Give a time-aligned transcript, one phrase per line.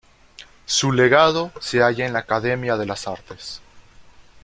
[0.65, 3.61] Su legado se haya en la Academia de las Artes.